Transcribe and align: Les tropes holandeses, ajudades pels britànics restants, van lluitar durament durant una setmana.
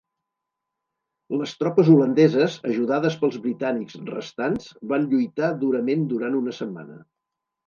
Les 1.41 1.51
tropes 1.63 1.91
holandeses, 1.95 2.55
ajudades 2.69 3.19
pels 3.25 3.37
britànics 3.43 3.99
restants, 4.15 4.73
van 4.95 5.07
lluitar 5.13 5.53
durament 5.67 6.09
durant 6.17 6.41
una 6.43 6.57
setmana. 6.63 6.99